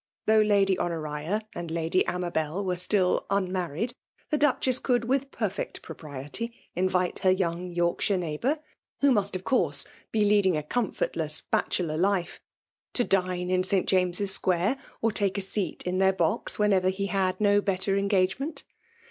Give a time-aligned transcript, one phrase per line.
[0.25, 3.93] Though Lady Ho noria and Lady Amabel were stiU unmarried,
[4.31, 8.57] the Duchess could, with perfect propriety^ invite her young Yorkshire neighbour
[9.01, 12.41] (who must of course be leading a comfortless bache lor life)
[12.93, 13.87] to dine in St.
[13.87, 18.63] James's Square^ or take a seat in their box, whenever he had no better engagement.